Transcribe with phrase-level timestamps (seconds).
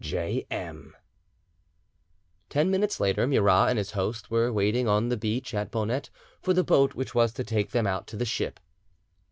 [0.03, 0.47] "J.
[0.49, 0.95] M."
[2.49, 6.09] Ten minutes later Murat and his host were waiting on the beach at Bonette
[6.41, 8.59] for the boat which was to take them out to the ship.